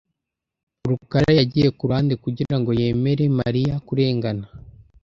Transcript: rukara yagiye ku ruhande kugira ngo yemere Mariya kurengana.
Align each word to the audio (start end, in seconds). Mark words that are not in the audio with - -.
rukara 0.89 1.29
yagiye 1.39 1.69
ku 1.77 1.81
ruhande 1.87 2.13
kugira 2.23 2.55
ngo 2.59 2.69
yemere 2.79 3.23
Mariya 3.39 3.73
kurengana. 3.87 4.45